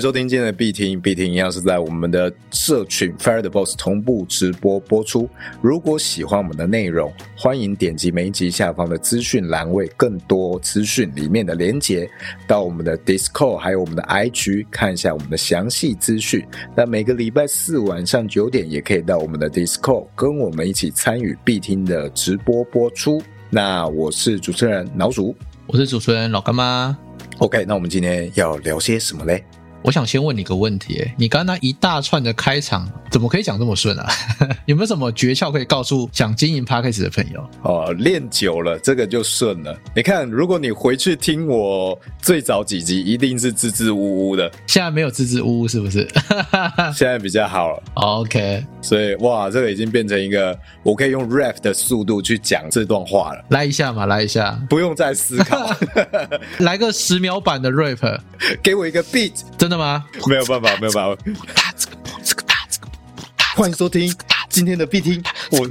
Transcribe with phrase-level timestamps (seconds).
[0.00, 5.28] 迎收听今天的必听，必听一样是在我们的社群 Fire the Boss 同步直播播出。
[5.60, 12.08] 如果喜欢我们的内容，欢迎点击每一集下方的资讯栏位更多资讯里面的连接，
[12.46, 16.42] 到我们的 Discord 还有我们的 IG 看一下我们的详细资讯。
[16.74, 23.20] 那每个礼拜四晚上九点也可以到我们的 Discord 跟我们一起参与必听的直播播出。
[23.50, 25.36] 那我是主持人老鼠，
[25.66, 26.96] 我是主持人老干妈。
[27.36, 29.44] OK，那我们今天要聊些什么嘞？
[29.82, 34.06] 我想先问你个问题、欸，你刚刚一大串的开场，怎么可以讲这么顺啊？
[34.66, 37.48] 有没有什么诀窍可以告诉想经营 podcast 的朋友？
[37.62, 39.74] 哦，练久了，这个就顺了。
[39.96, 46.06] 你看，如果你回去听我最早几集，一定是支支吾吾的，现在没有支支吾吾，是不是
[46.94, 47.82] 现在比较好了。
[47.94, 55.74] ？OK，所以，哇，这个已经变成一个我可以用 rap 的速度去讲这段话了，来一下嘛，来一下，不用再思考，
[56.60, 58.20] 来个十秒版的 rap，
[58.62, 60.04] 给我一个 beat，真的吗？
[60.26, 61.22] 没有办法，没有办法。
[61.54, 64.12] 大这个砰这个大这个砰大 欢迎收听
[64.48, 65.68] 今天的必听，我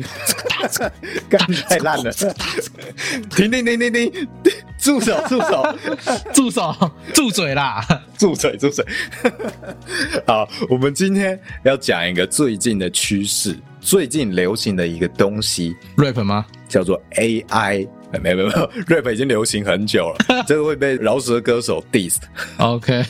[1.30, 2.12] 干太烂了，
[3.30, 4.28] 停停停停停，
[4.80, 5.78] 住手住手。
[6.34, 7.86] 住手，住嘴啦！
[8.18, 8.86] 住嘴，住嘴。
[10.26, 16.46] 好，我们今天要讲一个最近的趋势，最近流行的一个东西 rap 吗？
[16.70, 17.88] 叫做 AI。
[18.18, 22.18] 没有没有没有，rap 已经流行很久了，这个会被饶舌歌手 diss。
[22.58, 23.04] OK，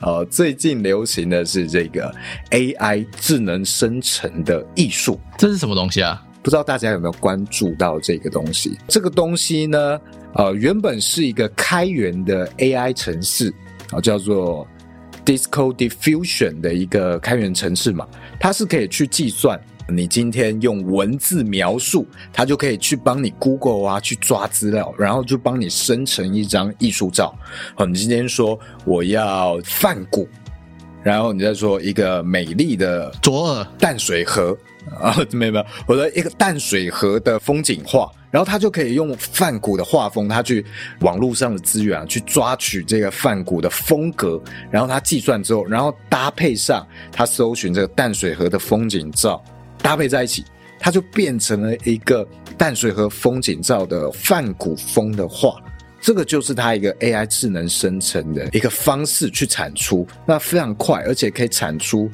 [0.00, 2.10] 呃，最近流行的是这个
[2.50, 6.24] AI 智能生成的艺术，这是什么东西啊？
[6.42, 8.78] 不知道大家有没有关注到这个东西？
[8.88, 10.00] 这个东西呢，
[10.36, 13.52] 呃，原本是一个开源的 AI 程式
[13.90, 14.66] 啊、叫做
[15.26, 27.34] Disco Diffusion 的一个开源程式嘛，它是可以去计算你今天用文字描述，它就可以去帮你 Google 啊去抓资料，然后就帮你生成一张艺术照。
[27.74, 30.28] 好，你今天说我要梵谷，
[31.02, 34.56] 然后你再说一个美丽的左耳淡水河
[35.00, 40.64] 啊， 没有没有，我的一个淡水河的风景画，然后他就可以用梵谷的画风，他去
[41.00, 44.40] 网络上的资源啊，去抓取这个梵谷的风格，
[44.70, 49.42] 然后他计算之后，然后搭配上他搜寻这个淡水河的风景照，
[49.82, 50.44] 搭配在一起，
[50.78, 52.26] 它就变成了一个
[52.56, 55.56] 淡水河风景照的泛古风的画。
[56.00, 62.10] 这个就是它一个 AI 智能生成的一个方式去产出，那非常快，而且可以产出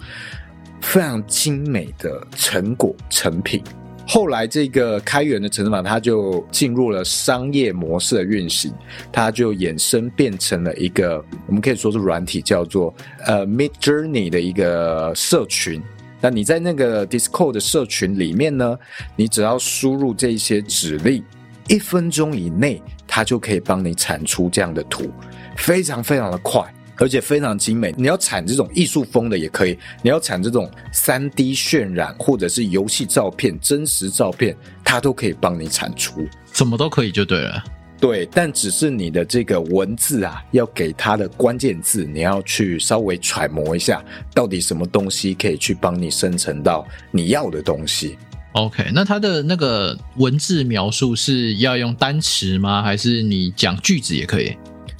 [0.81, 3.63] 非常精美的成果成品。
[4.09, 8.73] 后来这个开源的程式码，它就进入了商业模式的运行，
[9.13, 12.93] 它就衍生变成了一个我们可以说是软体，叫做
[13.25, 15.81] 呃 Mid Journey 的一个社群。
[16.21, 18.79] 那你在那个 Discord 的社群里面呢，
[19.15, 21.23] 你只要输入这些指令，
[21.69, 25.11] 一分钟以内，它就可以帮你产出这样的图，
[25.57, 26.63] 非常非常的快，
[26.97, 27.95] 而且非常精美。
[27.99, 36.27] 你要产这种艺术风的也可以，你要产这种三 D 渲染或者是游戏照片、真实照片，它都可以帮你产出。
[36.53, 37.63] 什么都可以就对了。
[37.99, 48.19] 对，但只是你的这个文字啊，要给它的关键字，你要去稍微揣摩一下，到底什么东西可以去帮你生成到你要的东西。
[48.53, 52.83] OK，那它的那个文字描述是要用单词吗？
[52.83, 54.55] 还是你讲句子也可以？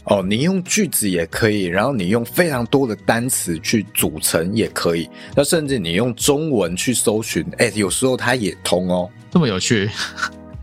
[0.05, 9.11] 哦，你用句子也可以，然后你用非常多的单词去组成也可以，那甚至你用中文去搜寻，哎，有时候它也通哦。
[9.31, 9.91] 这么有趣？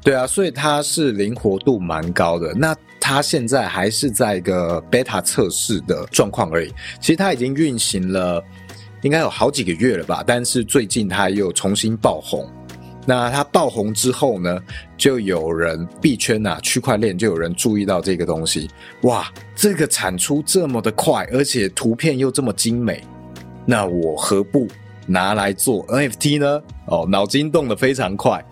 [0.04, 2.54] 对啊，所以它是灵活度蛮高的。
[2.54, 6.74] 那它现在还是在一个 beta 测试的状况而已。
[7.00, 8.44] 其实它已经运行了，
[9.02, 10.22] 应该有好几个月了吧。
[10.28, 12.46] 但是最近它又重新爆红。
[13.06, 14.62] 那它爆红之后呢，
[14.98, 18.70] 就有人币圈啊，区块链就有人注意到这个东西。
[19.04, 23.02] 哇，这个产出这么的快，而且图片又这么精美，
[23.66, 24.68] 那我何不
[25.06, 26.62] 拿来做 NFT 呢？
[26.88, 28.44] 哦，脑筋动得非常快。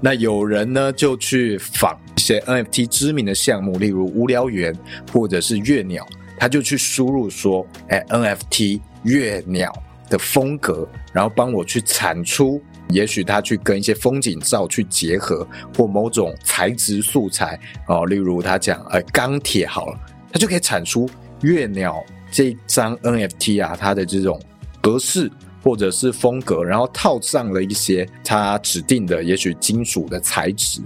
[0.00, 4.72] 那有人呢就去仿一些 NFT 知名的项目，例如无聊猿
[5.12, 6.06] 或者是月鸟，
[6.38, 9.72] 他就去输入说，哎，NFT 月鸟
[10.08, 15.46] 的风格，然后帮我去产出，也许他去跟一些风景照去结合，
[15.76, 17.58] 或某种材质素材
[17.88, 19.98] 哦，例如他讲，呃，钢铁好了，
[20.32, 21.10] 他就可以产出
[21.42, 24.40] 月鸟这张 NFT 啊，它的这种
[24.80, 25.30] 格式。
[25.68, 30.80] 或者是风格，然后套上了一些它指定的，也许金属的材质，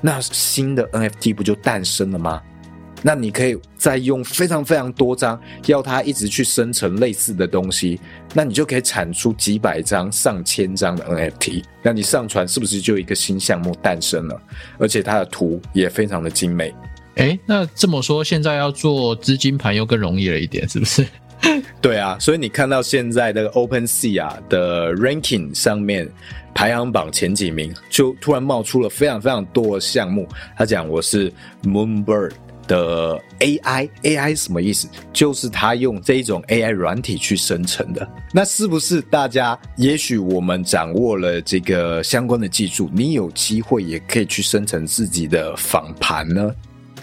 [0.00, 2.40] 那新的 NFT 不就诞生了吗？
[3.02, 8.00] 那你可以再用非常非常多张，要它一直去生成类似的东西，
[8.32, 11.62] 那你就可以产出几百张、上千张的 NFT。
[11.82, 14.42] 那你上传是不是就一个新项目诞生了？
[14.78, 16.74] 而且它的图也非常的精美。
[17.16, 21.06] 哎，那这么说，现在要做资金盘又更容易了一点，是不是？
[21.80, 26.08] 对啊，所以你看到现在的 OpenSea 啊的 ranking 上面
[26.54, 30.26] 排行榜前几名，就突然冒出了非常非常多的项目。
[30.56, 31.32] 他讲我是
[31.64, 32.32] Moonbird
[32.66, 34.88] 的 AI，AI 什么意思？
[35.12, 38.08] 就是他用这一种 AI 软体去生成的。
[38.32, 46.50] 那是不是大家也许我们掌握了这个相关的技术，你有机会也可以去生成自己的访盘呢？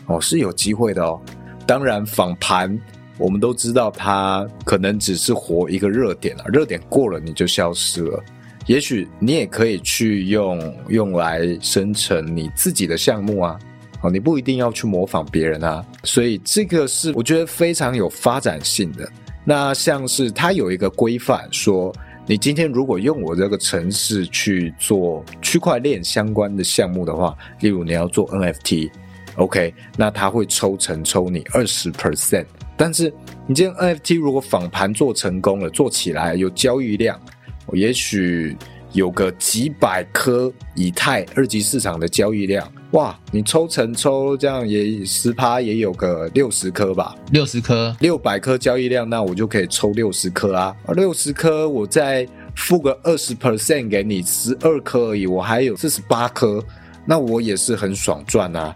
[0.08, 1.22] 哦，是有机会的哦。
[1.68, 2.76] 当然，访盘
[3.21, 8.23] 我们都知道，它可能只是活一个热点啊，热点过了你就消失了。
[8.65, 13.59] 也许你也可以去用用来生成你自己的项目啊，
[14.01, 15.85] 哦，你不一定要去模仿别人啊。
[16.03, 19.07] 所以这个是我觉得非常有发展性的。
[19.44, 21.94] 那像是它有一个规范说，
[22.27, 28.91] 你今天如果用我这个城市去做区块链相关的项目的话，例如你要做 NFT。
[29.38, 32.45] OK，那他会抽成抽你二十 percent，
[32.81, 33.13] 但是
[33.45, 37.16] 你今天 NFT 如果仿盘做成功了，做起来有交易量，
[37.74, 38.57] 也许
[38.92, 56.60] 有个几百颗以太二级市场的交易量，哇，你抽成抽这样也十趴也有个六十颗吧，六十颗，六百颗交易量，那我就可以抽六十颗啊，六十颗我再付个二十 percent 给你，十二颗而已，我还有四十八颗，
[57.06, 58.75] 那我也是很爽赚啊。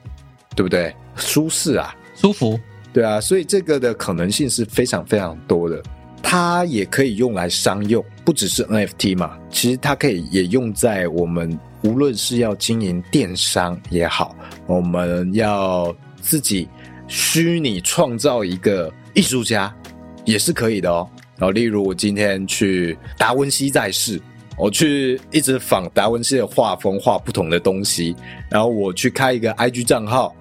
[0.56, 0.96] 对不对？
[1.18, 2.58] 舒适啊，舒服，
[2.96, 5.84] 对啊，所以这个的可能性是非常非常多的。
[6.24, 14.34] 它也可以用来商用，不只是 NFT 嘛，其实它可以也用在我们无论是要经营电商也好，
[14.66, 16.70] 我们要自己
[17.06, 19.76] 虚拟创造一个艺术家
[20.24, 21.06] 也是可以的哦。
[21.38, 24.22] 然后，例如我今天去达文西在世。
[24.58, 28.16] 我去一直仿达文西的画风，画不同的东西，
[28.50, 30.34] 然后我去开一个 IG 账号，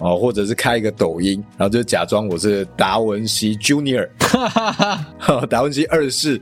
[0.00, 4.08] 哦，或者是开一个抖音，然后就假装我是达文西 Junior，
[5.48, 6.40] 达文西二世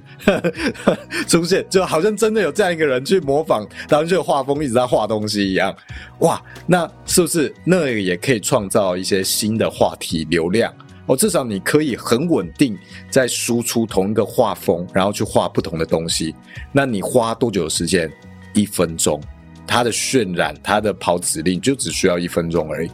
[1.26, 5.74] 出现，就好像真的有这样一个人去模仿达文西的画风，一直在画东西一样。
[6.18, 10.72] 哇，那是不是那个也可以创造一些新的话题流量？
[11.06, 12.76] 哦，至少你可以很稳定
[13.08, 16.34] 在输出同一个画风，然后去画不同的东西。
[16.72, 18.10] 那你花多久的时间？
[18.54, 19.20] 一分钟，
[19.66, 22.90] 它的渲染、它的跑指令就只需要一分钟而已。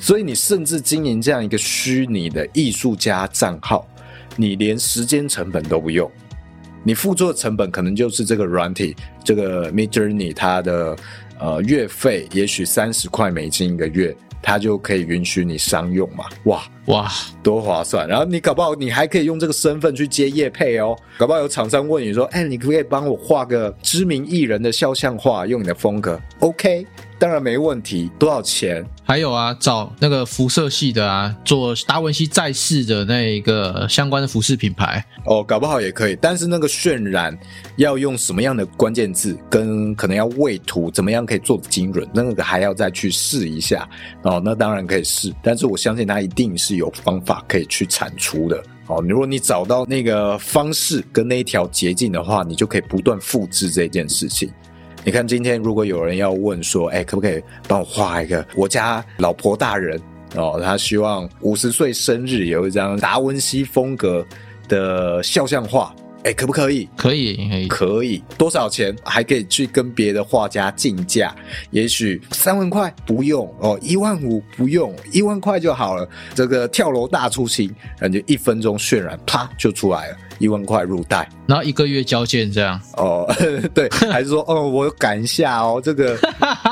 [0.00, 3.86] 所以你甚至经营这样一个虚拟的艺术家账号，
[4.36, 6.10] 你连时间成本都不用，
[6.82, 10.96] 你付出的成本可能就是这个软体，这个 Mid Journey 它的
[11.38, 14.16] 呃月费，也许三十块美金一个月。
[14.40, 16.24] 它就可以允许你商用嘛？
[16.44, 17.10] 哇哇，
[17.42, 18.06] 多划算！
[18.06, 20.96] 然后你搞不好你还可以用这个身份去接业配哦。
[21.18, 26.86] 搞不好有厂商问你说：“哎，你可不可以帮我画个知名艺人的肖像画，用你的风格？”OK。
[27.18, 28.86] 当然没问题，多少钱？
[29.08, 36.18] 还有啊，找那个辐射系的啊，做达文西在世的那一个相关的服饰品牌哦，搞不好也可以。
[36.20, 37.34] 但是那个渲染
[37.78, 43.88] 要用什么样的关键字，跟可能要位图怎么样可以做精准，那个还要再去试一下
[44.24, 44.42] 哦。
[44.44, 49.02] 那当然可以试，但是我相信它一定是有方法可以去铲除的哦。
[49.08, 54.50] 如果你找到那个方式跟那一条捷径的话，你就可以不断复制这件事情。
[55.08, 59.98] 你看，今天如果有人要问说，哎，可不可以帮我画一个我家老婆大人
[60.36, 60.60] 哦？
[60.62, 64.22] 他希望五十岁生日有一张达文西风格
[64.68, 66.88] 的肖像画，哎，可不可以？
[66.96, 68.22] 可以，可以，可以。
[68.36, 68.94] 多少钱？
[69.04, 71.34] 还可以去跟别的画家竞价，
[71.70, 76.08] 也许三万块不用哦，一万五不用，一万块就好了。
[76.34, 80.16] 这个跳楼大出清，感觉一分钟渲染，啪就出来了。
[80.38, 83.26] 一万块入袋，然后一个月交件这样哦，
[83.74, 86.16] 对，还是说哦，我赶一下哦，这个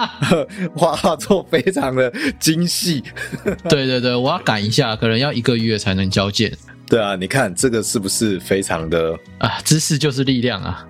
[0.77, 3.03] 画作非常的精细，
[3.69, 6.53] 对对对，我要赶一下，可能要一个月才能交件。
[6.87, 9.59] 对啊，你看这个是不是非常的啊？
[9.65, 10.87] 知识就是力量啊！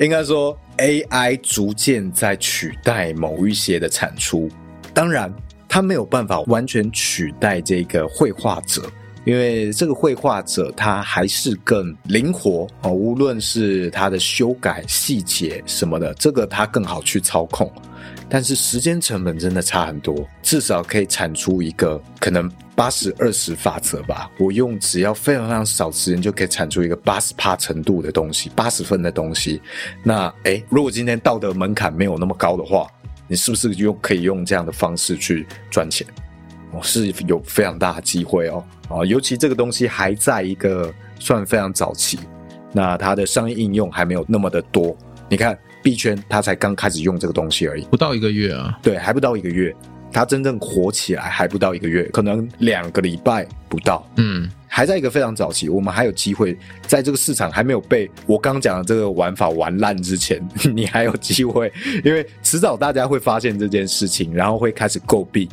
[0.00, 4.50] 应该说 AI 逐渐在取代某一些的产出，
[4.92, 5.32] 当然
[5.68, 8.82] 它没有办法完全取代这个绘画者。
[9.26, 17.72] 因为这个绘画者他还是更灵活哦，无论是他的修改细节什么的，这个他更好去操控。
[18.34, 24.28] 但是时间成本真的差很多，至少可以产出一个可能八十二十法则吧。
[24.40, 29.62] 我用只要非常非常少时间就可以产出一个八十帕程度的东西，八十分的东西。
[30.02, 32.88] 那诶，如果今天道德门槛没有那么高的话，
[33.28, 36.04] 你是不是就可以用这样的方式去赚钱？
[36.82, 42.18] 是有非常大的机会哦，啊，尤其这个东西还在一个算非常早期，
[42.72, 44.96] 那它的商业应用还没有那么的多。
[45.28, 49.72] 你看币圈，它才刚开始用这个东西而已，不到一个月啊，对，还不到一个月，
[50.10, 54.50] 它真正火起来还不到一个月，可能两个礼拜不到，嗯。
[54.66, 61.72] 还在一个非常早期，我们还有机会在这个市场还没有被我刚讲的这个玩法玩烂之前，你还有机会，
[62.04, 65.48] 因为迟早大家会发现这件事情，然后会开始诟病，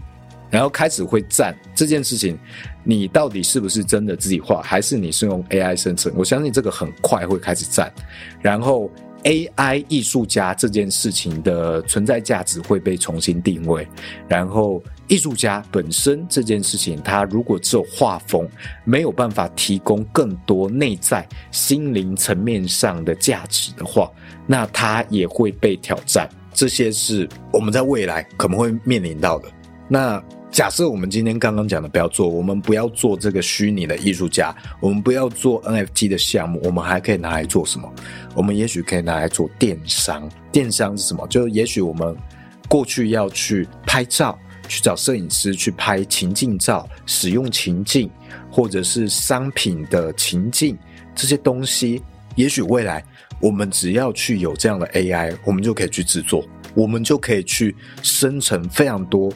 [0.50, 2.36] 然后开始会赞这件事情，
[2.84, 6.12] 你到底是不是真的自己画，还是你是用 AI 生成？
[6.16, 7.94] 我相信这个很快会开始赞，
[8.42, 8.90] 然后。
[9.24, 13.88] AI 艺术家这件事情的存在价值会被重新定位，
[14.28, 18.48] 然后艺术家本身这件事情，它如果只有画风，
[18.84, 24.12] 没有办法提供更多内在心灵层面上的价值的话，
[24.48, 26.30] 那它也会被挑战。
[26.54, 29.48] 这些是我们在未来可能会面临到的。
[29.88, 30.24] 那。
[30.52, 37.90] 假设我们今天刚刚讲的不要做，我们不要做这个虚拟的艺术家，我们不要做 NFT 的项目，我们还可以拿来做什么？
[38.36, 40.30] 我们也许可以拿来做电商。
[40.52, 41.26] 电商是什么？
[41.30, 42.14] 就也许我们
[42.68, 48.12] 过去要去拍照，去找摄影师去拍情境照，使用情境
[48.52, 50.78] 或者是商品的情境
[51.16, 52.04] 这些东西，
[52.36, 53.02] 也许未来
[53.40, 59.32] 我们只要去有这样的 AI，我们就可以去制作，我们就可以去生成非常多。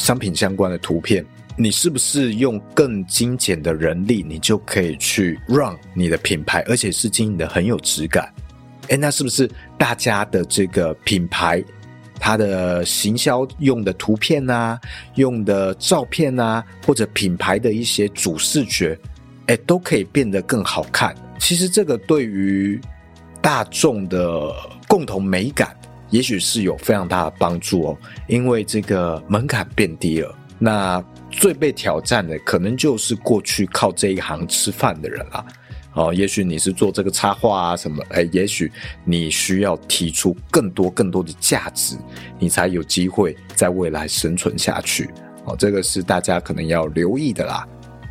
[0.00, 1.24] 商品相关的图片，
[1.56, 8.32] 你是不是用更精简的人力，你就可以去 run 你的品牌，而且是经营的很有质感？
[8.88, 11.62] 哎，那是不是大家的这个品牌，
[12.18, 14.80] 它的行销用的图片啊，
[15.16, 18.98] 用的照片啊，或者品牌的一些主视觉，
[19.48, 21.14] 哎，都可以变得更好看？
[21.38, 22.80] 其实这个对于
[23.42, 24.50] 大众的
[24.88, 25.76] 共同美感。
[26.10, 30.34] 也许是有非常大的帮助哦，因为这个门槛变低了。
[30.58, 35.44] 那最被挑战的，可能就是过去靠这一行吃饭的人啦。
[35.94, 38.70] 哦，也许你是做这个插画啊什么，哎，也许
[39.04, 41.96] 你需要提出更多更多的价值，
[42.38, 45.08] 你才有机会在未来生存下去。
[45.46, 47.66] 哦，这个是大家可能要留意的啦。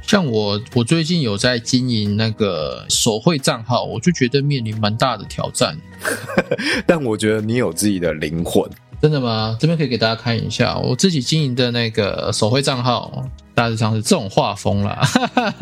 [0.10, 5.78] 像我，我最近有在经营那个手绘账号，我就觉得面临蛮大的挑战。
[6.88, 8.68] 但我觉得你有自己的灵魂，
[9.00, 9.56] 真的吗？
[9.60, 13.24] 这边可以给大家看一下，我自己经营的那个手绘账号，
[13.54, 15.00] 大致上是这种画风啦。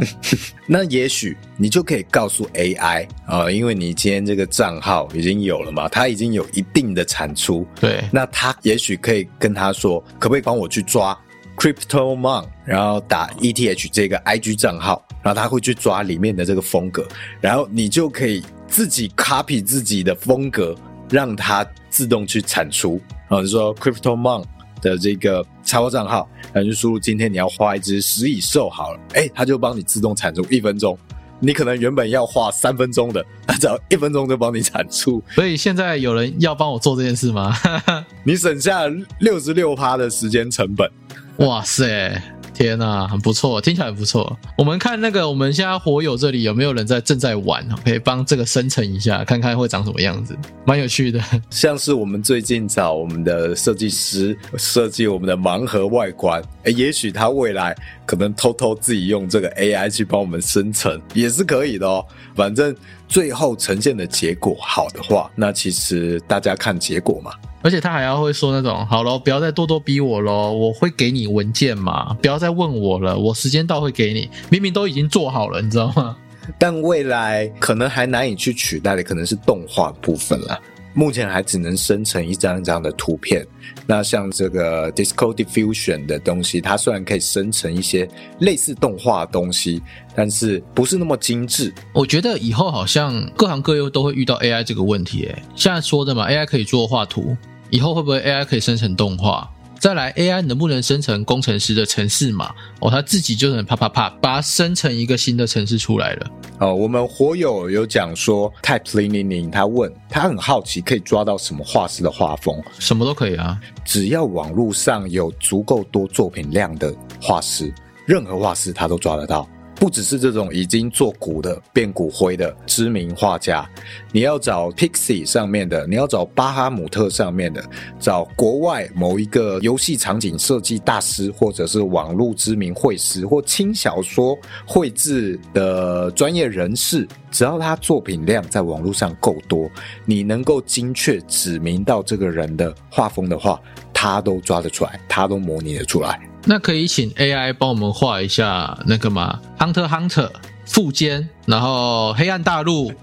[0.65, 7.67] 那也许你就可以告诉 AI 啊，因为你今天这个账号已经有了嘛，它已经有一定的产出。
[7.81, 11.19] 对，那它也许可以跟他说，可不可以帮我去抓
[11.57, 17.05] ？Crypto Mon，然后打 ETH 这个 IG 账号，然后他会去抓里面的这个风格，
[17.41, 20.75] 然后你就可以自己 copy 自己的风格，
[21.09, 23.01] 让它自动去产出。
[23.27, 24.45] 啊，就说 Crypto Mon
[24.81, 30.97] 的这个插画账号，然后就输入今天你要画一只食蚁兽好了，哎，他就帮你自动产出一分钟。
[31.39, 35.21] 你可能原本要画三分钟的，他只要一分钟就帮你产出。
[35.31, 37.53] 所以现在有人要帮我做这件事吗？
[38.23, 38.83] 你省下
[39.19, 40.89] 六十六趴的时间成本。
[41.45, 42.21] 哇塞！
[42.53, 44.35] 天呐，很不错，听起来不错。
[44.57, 47.63] 我们看那个，我们现在火友这里有没有人在正在玩？
[47.85, 51.21] 可以帮这个生成一下，看看会长什么样子，蛮有趣的。
[51.51, 57.75] 像是我们最近找我们的设计师设计我们的盲盒外观，哎，也许他未来
[58.07, 62.03] 可能偷偷自己用这个 AI 去帮我们生成，也是可以的哦。
[62.35, 62.75] 反正
[63.07, 67.31] 最后呈现的结果好的话，那其实大家看结果嘛。
[67.67, 76.15] 而且他还要会说那种，好了，不要再咄咄逼我喽，我会给你文件嘛，不要再问我了，我时间到会给你，明明都已经做好了，你知道吗？
[76.57, 80.57] 但未来可能还难以去取代的，可能是动画部分了。
[80.93, 83.45] 目前还只能生成一张一张的图片。
[83.85, 88.09] 那像这个 Disco Diffusion 的东西，它虽然可以生成一些
[88.39, 89.79] 类似动画的东西，
[90.15, 91.71] 但是不是那么精致。
[91.93, 95.29] 我觉得以后好像各行各业都会遇到 AI 这个问题。
[95.31, 97.37] 哎，现在说的嘛，AI 可以做画图，
[97.69, 99.49] 以后会不会 AI 可以生成动画？
[99.79, 102.51] 再来，AI 能不能生成工程师的城市码？
[102.79, 106.31] 哦，他自己就能啪啪啪把它生成一个新的城市出来了。
[106.57, 112.59] 哦，我们火友有讲说，Type 零零零，他问他很好奇，可以抓到什么画师的画风？
[112.79, 117.71] 什么都可以啊，只要网络上有足够多作品量的画师，
[118.07, 119.47] 任何画师他都抓得到。
[119.79, 123.69] 不只是这种已经做骨的变骨灰的知名画家，
[124.11, 127.63] 你要找 Pixie 上面的，你要找巴哈姆特上面的，
[127.99, 139.69] 找国外某一个游戏场景设计大师，或者是网络知名绘师或轻小说绘制的专业人士，只要他作品量在网络上够多，
[140.05, 143.61] 你能够精确指明到这个人的画风的话，
[143.93, 146.19] 他都抓得出来，他都模拟得出来。
[146.49, 150.31] 那可以请 AI 帮我们画一下那个吗？Hunter Hunter
[150.65, 152.93] 副间，然后黑暗大陆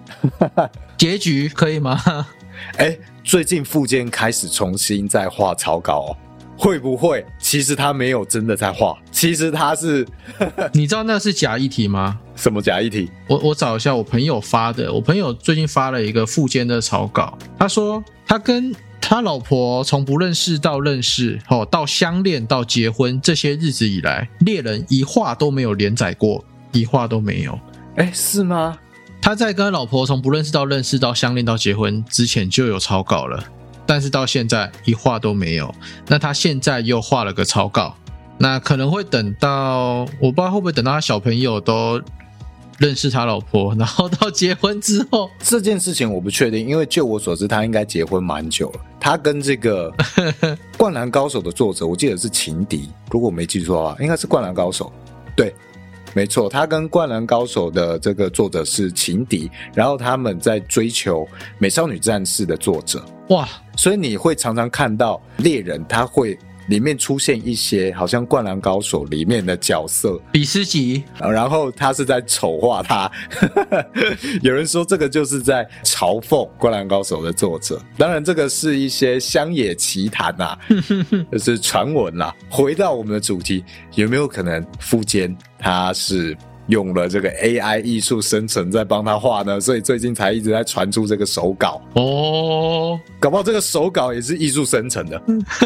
[0.97, 2.01] 结局可以吗？
[2.79, 6.17] 哎，最近副间开始重新在画草稿，
[6.57, 10.07] 会不会其实他没有真的在画，其实他是
[10.73, 12.19] 你知道那是假议题吗？
[12.35, 13.11] 什么假议题？
[13.29, 18.75] 我我找一下我朋友发的，我朋友最近发了一个附件的草稿，他说他跟
[19.07, 26.43] 他老婆从不认识到认识，哦，到相恋到结婚这些日子以来，猎人一话都没有连载过，
[26.73, 27.57] 一话都没有。
[27.97, 28.79] 哎，是吗？
[29.21, 33.45] 他在跟老婆从不认识到认识到相恋到结婚之前就有草稿了，
[33.85, 35.73] 但是到现在一画都没有。
[36.09, 37.95] 那他现在又画了个草稿，
[38.39, 42.01] 那可能会等到我不知道会不会等到他小朋友都
[42.85, 48.81] 认识他老婆， 然后到结婚之后，这件事情我不确定，因为就我所知，他应该结婚蛮久了。
[49.01, 49.91] 他跟这个
[50.77, 54.87] 《灌篮高手》的作者，我记得是情敌，如果我没记错的话，应该是《灌篮高手》。
[55.35, 55.55] 对，
[56.13, 61.23] 没错，他跟《灌篮高手》的这个作者是情敌，然后他们在追求
[61.59, 66.39] 《美少女战士》的作者，哇，所以你会常常看到猎人他会。
[66.69, 73.11] 里面出现一些好像《灌篮高手》里面的角色，比斯吉，然后他是在丑化他。
[74.43, 77.81] 有人说这个就是在嘲讽《灌篮高手》的作者。
[77.99, 80.57] 当然，这个是一些乡野奇谈呐，
[81.31, 82.35] 就是传闻啦。
[82.49, 86.37] 回到我们的主题，有没有可能富坚他是？
[86.69, 95.23] 用了这个 AI 艺术生成在帮他画呢，所以最近才一直在传出这个手稿哦，搞不好这个手稿也是艺术生成的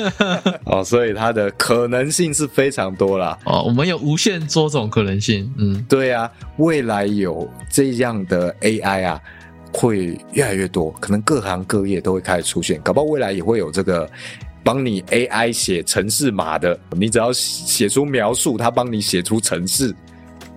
[0.67, 3.38] 哦，所以它的可能性是非常多啦。
[3.45, 3.62] 哦。
[3.62, 9.21] 我们有无限多种可能性，嗯，对啊，未来有这样的 AI 啊，
[9.73, 14.11] 会越来越多，可能各行各业都会开始出现，搞不好未来也会有这个
[14.64, 19.95] 帮你 AI 写程式码的，你只要写出描述，它帮你写出程式。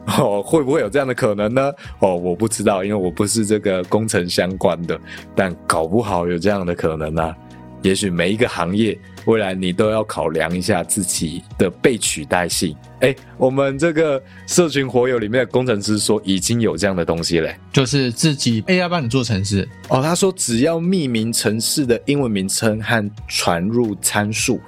[0.18, 1.72] 哦，会不会有这样的可能呢？
[2.00, 5.00] 哦，我不知道，因为我不是这个工程相关的，
[5.36, 7.36] 但搞不好有这样的可能啊。
[7.84, 12.76] 也许每一个行业未来你都要考量一下自己的被取代性。
[13.00, 19.68] 哎，我们这个社群活友里面的工程师说已经有这样的东西嘞，就是自己 AI 帮你做程式。
[19.90, 24.62] 哦，他说只要命名城市的英文名称和传入参数。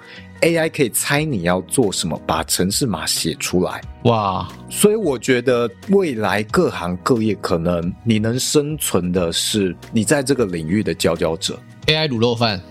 [0.44, 3.82] AI 可以猜你要做什么，把城市码写出来。
[4.04, 4.46] 哇！
[4.70, 11.58] 所以我觉得未来各行各业可能你能生存的是你在这个领域的佼佼者。
[11.88, 12.62] AI 卤肉饭，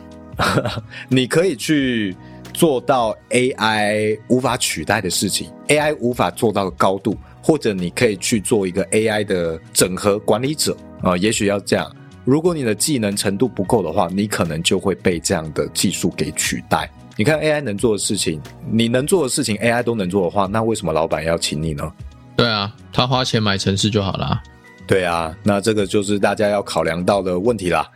[1.09, 2.15] 你可以去
[2.53, 11.17] 做到 AI 无法取代的事情，AI 无法做到的高度，或者你可以去做一个 AI 的整合管理者啊。
[11.17, 11.91] 也许要这样。
[12.25, 16.89] 如果你的技能程度不够的话，你可能就会被这样的技术给取代。
[17.17, 21.93] 你看 AI 能做的事情，你能做的事情 AI 都能做的话，那为什么老板要请你呢？
[22.35, 24.43] 对啊，他花钱买城市就好了。
[24.87, 27.87] 对啊，那这个就是大家要考量到的问题啦。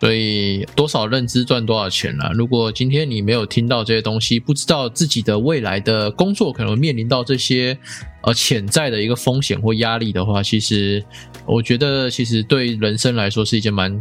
[0.00, 2.30] 所以多少认知赚多少钱啦。
[2.34, 7.76] 如果今天你没有听到这些东西，不知道自己的未来的工作可能面临到这些
[8.22, 11.02] 呃潜在的一个风险或压力的话，其实
[11.46, 13.98] 我觉得其实对人生来说是一件蛮。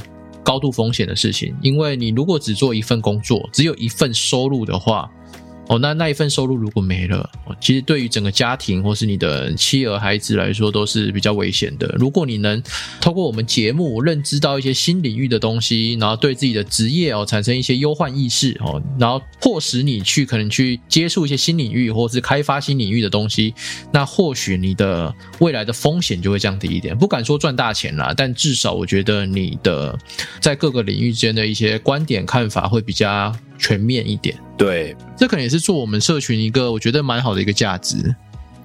[0.47, 5.11] 高度风险的事情，因为你如果只做一份工作，只有一份收入的话。
[5.67, 11.93] 哦，那那一份收入如果没了，其实对于整个家庭或是你的妻儿孩子来说都是比较危险的。
[11.97, 12.61] 如果你能
[13.01, 23.53] 透过我们节目认知到一些新领域的东西，然后对自己的职业哦产生一些忧患意识哦，然后迫使你去可能去接触一些新领域或是开发新领域的东西，
[23.91, 26.97] 那或许你的未来的风险就会降低一点。
[26.97, 29.97] 不敢说赚大钱啦，但至少我觉得你的
[30.39, 33.35] 在各个领域间的一些观点看法会比较。
[33.57, 38.15] 全面一点，对，这可能也是做我们社群一个我觉得蛮好的一个价值。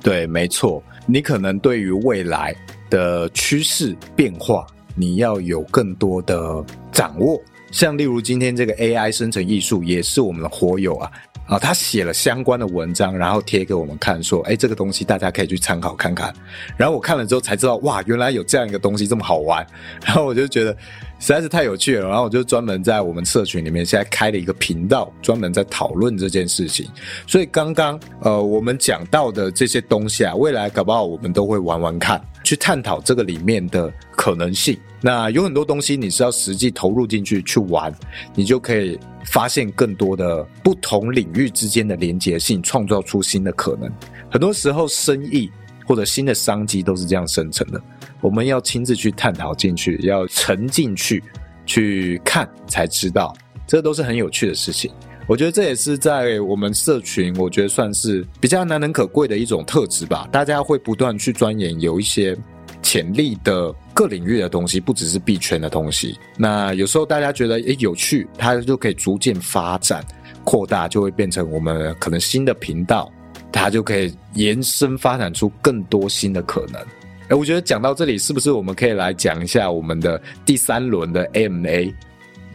[0.03, 2.55] 对，没错，你可能对于未来
[2.91, 7.41] 的趋势变化，你要有更多的掌握。
[7.71, 11.11] 像例如今天这个 AI 生成艺术，也是我们的活友啊。
[11.47, 16.33] 啊，他写了相关的文章，然后贴给我们看，说：“哎，这个东西大家可以去参考看看。”
[16.79, 19.67] 然后我看了之后才知道，哇，原来有这样一个东西这么好玩。
[20.05, 20.75] 然后我就觉得
[21.23, 22.09] 实在是太有趣了。
[22.09, 26.87] 然后我就专门在我们社群里面现在开了一个频道，专门在讨论这件事情。
[27.27, 34.77] 所以刚刚呃，我们讲到的这些东西啊，未来搞不好我们都会玩玩看，去探讨这个里面的可能性。
[35.01, 37.95] 那有很多东西你是要实际投入进去去玩，
[38.35, 38.99] 你就可以。
[39.25, 43.89] 发现更多的不同领域之间的连结性，创造出新的可能。
[44.29, 45.49] 很多时候，生意
[45.87, 47.81] 或者新的商机都是这样生成的。
[48.21, 51.23] 我们要亲自去探讨进去，要沉进去
[51.67, 53.35] 去看，才知道
[53.67, 54.91] 这都是很有趣的事情。
[55.27, 60.29] 我觉得这也是在我们社群，我觉得算是比较难能可贵的一种特质吧。
[60.33, 62.37] 大家会不断去钻研，有一些。
[62.81, 66.19] 潜力的各领域的东西，不只是币圈的东西。
[66.37, 70.05] 那有时候大家觉得诶有趣，它就可以逐渐发展
[70.43, 73.11] 扩大，就会变成我们可能新的频道，
[73.53, 76.81] 它就可以延伸发展出更多新的可能。
[77.29, 81.95] 哎，我觉得讲到这里，是不是我们可以来讲一下我们的第三轮的 AMA？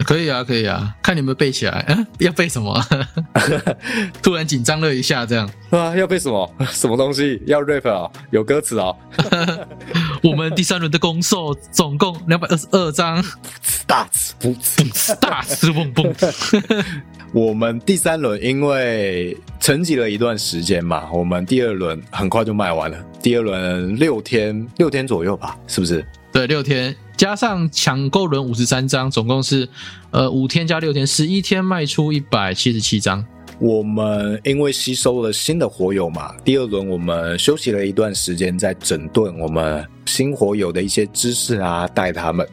[0.04, 1.84] 可以啊，可以啊，看你们背起来。
[1.88, 2.80] 嗯，要背什么？
[4.22, 6.48] 突然紧张了一下，这样啊，要背什么？
[6.70, 7.42] 什么东西？
[7.46, 8.08] 要 rap 啊？
[8.30, 8.96] 有歌词哦。
[10.22, 13.24] 我们第三轮的攻受总共两百二十二张，
[13.88, 14.54] 大词不
[15.20, 16.14] 大词蹦蹦。
[17.32, 22.96] 我们第三轮因为沉寂了一段时间嘛，我们第二轮很快就卖完了。
[23.22, 26.04] 第二轮六天，六天左右吧，是不是？
[26.32, 26.94] 对，六天。
[27.16, 29.68] 加上抢购轮五十三张，总共是
[30.12, 33.24] 呃五天加六天，十一天卖出一百七十七张。
[33.58, 42.46] 我们因为吸收了新的火友嘛，第二轮我们休息了一段时间，在整顿我们新火友的一些知识啊，带他们。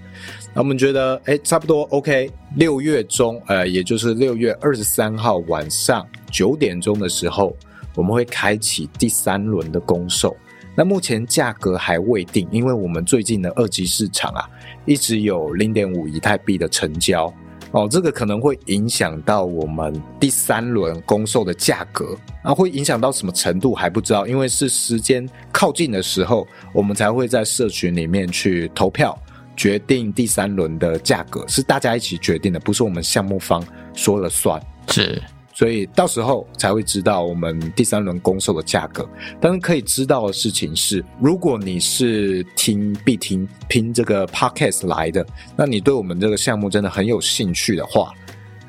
[0.56, 2.32] 那我们觉得，哎，差不多 OK。
[2.56, 7.54] 六月中，呃，也就是六月二十三号晚上九点钟的时候，
[7.94, 10.34] 我们会开启第三轮的公售。
[10.74, 14.50] 那目前价格还未定，因为我们最近的二级市场啊，
[14.86, 17.34] 一直有零点五以太币的成交
[17.72, 29.18] 哦，这个可能会影响到我们第三轮公售的价格啊，会影响到什么程度还不知道，因为是时间靠近的时候，我们才会在社群里面去投票
[29.56, 33.64] 决定第三轮的价格，是大家一起决定的，不是我们项目方
[33.94, 34.62] 说了算。
[34.88, 35.22] 是。
[35.54, 39.08] 所以到时候才会知道我们第三轮公售的价格。
[39.40, 48.12] 但是可以知道的事情是，如果你是听必听拼这个 podcast 来的，那你对我们这个项目真的很有兴趣的话，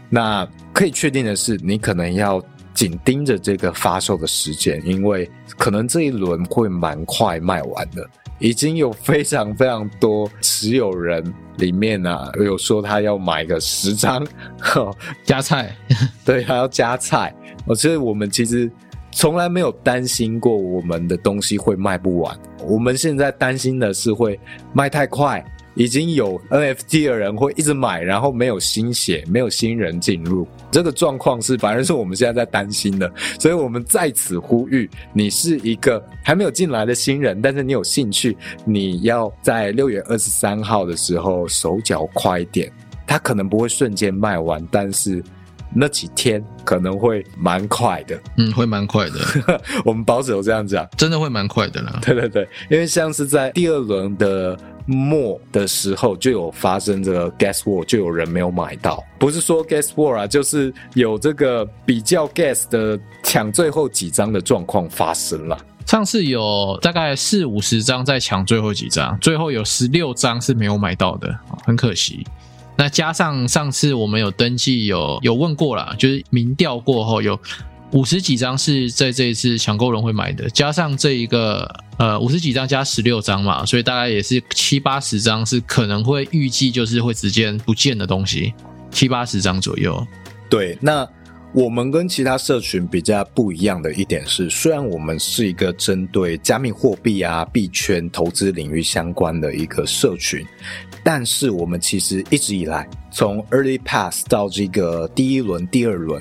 [0.08, 2.40] 那可以确定的是，你可能要
[2.72, 8.08] 紧盯着这个发售的时间，因为可能这一轮会蛮快卖完的。
[8.38, 11.24] 已经有非常非常多持有人
[11.58, 14.26] 里面呢，有说他要买个十张
[15.24, 15.74] 加菜，
[16.24, 17.34] 对，还要加菜。
[17.66, 18.70] 我所以我们其实
[19.10, 24.38] 从来没有担心过我们的东西会卖不完，我们现在担心的是会
[24.72, 25.44] 卖太快。
[25.76, 42.72] 已经有 NFT 的人会一直买，然后没有新血，没有新人进入，这个状况是反而是我们现在在担心的，所以我们在此呼吁，你是一个还没有进来的新人，但是你有兴趣，你要在六月二十三号的时候手脚快一点，
[43.06, 45.22] 它可能不会瞬间卖完，但是
[45.74, 54.58] 那几天可能会蛮快的，嗯，会蛮快的， 我们保守这样讲，真的会蛮快的啦，对对对，因为像是在第二轮的。
[54.86, 59.02] 末的时候就有发生这个 gas war，就有人没有买到。
[59.18, 65.58] 不是说 gas war 啊，就是有这个比较 gas 的抢最后几张的状况发生了。
[65.86, 72.26] 上次有大概四五十张在抢最后几张，最后有十六张是没有买到的，很可惜。
[72.76, 77.38] 那加上上次我们有登记，有有问过了，就是民调过后有。
[77.92, 88.52] 五十几张是在这一次抢购轮会买的，加上这一个呃五十几张加十六张嘛，所以大概也是七八十张是可能会预计就是会直接不见的东西，
[88.90, 90.04] 七八十张左右。
[90.50, 91.08] 对，那
[91.52, 100.44] 我们跟其他社群比较不一样的一点是，虽然我们是一个针对加密货币啊币圈投资领域相关的一个社群，
[101.04, 106.20] 但是我们其实一直以来从 early pass 到这个第一轮、第二轮。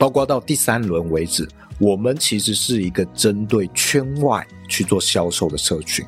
[0.00, 1.46] 包括到第三轮为止，
[1.78, 6.02] 我们其实是一个针对圈外去做销售的社群。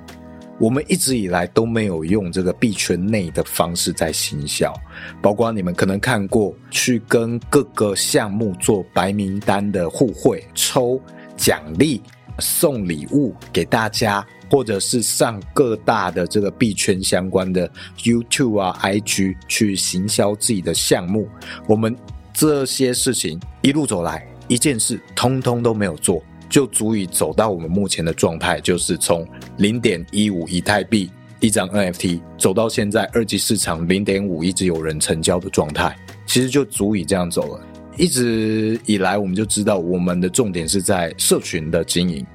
[0.59, 4.73] 我们一直以来都没有用这个币圈内的方式在行销。
[5.21, 10.99] 包括你们可能看过，去跟各个项目做白名单的互惠、抽
[11.37, 12.01] 奖励、
[12.39, 21.29] 送礼物给大家，或者是上各大的这个币圈相关的 YouTube 啊、IG 去行销自己的项目。
[21.67, 21.95] 我们。
[22.33, 29.27] 这些事情一路走来，一件事通通都没有做，就足以走到我们目前的状态，就是从
[29.59, 37.61] 零点一五以太币一张 NFT 走到现在二级市场零点五一直有人成交的状态，其实就足以这样走了。
[37.97, 42.27] 一直以来，我们就知道我们的重点是在社群的经营。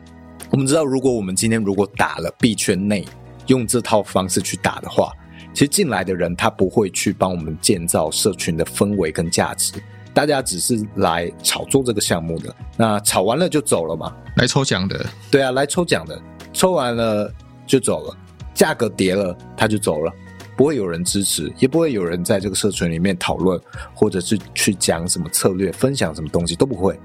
[0.51, 3.03] 我们知道，如果我们今天如果打了币圈内
[3.47, 5.11] 用这套方式去打的话。
[5.57, 9.73] 其实进来的人他不会去帮我们建造社群的氛围跟价值，
[10.13, 12.55] 大家只是来炒作这个项目的。
[12.77, 14.15] 那炒完了就走了嘛？
[14.35, 15.03] 来抽奖的？
[15.31, 16.21] 对啊，来抽奖的，
[16.53, 17.33] 抽完了
[17.65, 18.15] 就走了。
[18.53, 20.13] 价格跌了他就走了，
[20.55, 23.59] 不会有人支持，也不会有人在这个社群里面讨论，
[23.95, 26.95] 或者是去讲什么策略、分享什么东西都不会。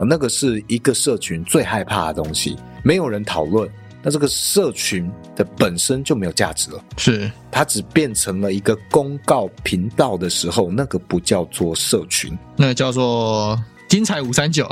[0.00, 3.68] 那个是一个社群最害怕的东西，没有人讨论，
[4.02, 6.84] 那这个社群的本身就没有价值了。
[6.96, 7.30] 是。
[7.50, 14.68] 它只变成了一个公告频道的时候，那个不叫做社群，那个叫做精彩五三九，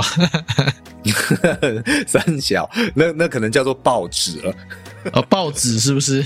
[2.07, 4.55] 三小，那那可能叫做报纸了，
[5.13, 6.23] 呃，报纸是不是？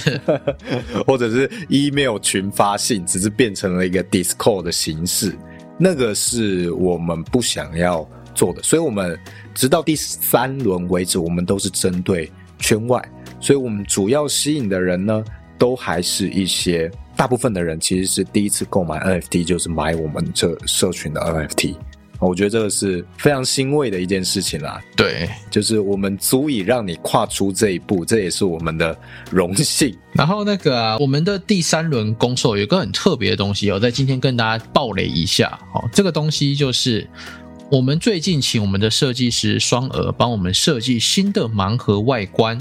[1.07, 5.35] 或者是 email 群发信，只是变成了一个 Discord 的形式，
[5.79, 9.19] 那个是我们不想要做的，所以我们
[9.55, 13.03] 直到第三轮为止，我们都是针对圈外，
[13.40, 15.25] 所以我们主要吸引的人呢，
[15.59, 21.75] 都还是一些大部分的人其实是第一次购买 NFT，就是买我们这社群的 NFT。
[22.18, 28.94] 我觉得这个是非常欣慰的一件事情啦，对，就是我们足以让你跨出这一步，这也是我们的
[29.31, 29.96] 荣幸。
[30.12, 37.09] 然后那个啊，我们的第三轮公售有一个很特别的东西哦，在今天跟大家爆雷一下哦，这个东西就是
[37.71, 42.61] 我们最近请我们的设计师双鹅帮我们设计新的盲盒外观，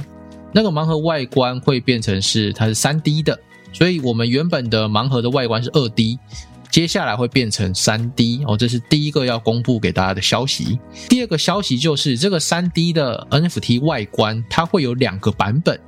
[0.54, 3.40] 那个盲盒外观会变成是它是三 D 的，
[3.74, 6.20] 所以我们原本的盲盒的外观是二 D。
[6.70, 10.80] 接下来会变成三 D 哦，这是第一个要公布给大家的消息。
[11.10, 15.82] 第二个消息就是这个三 D 的 NFT 外观，它会有两个版本，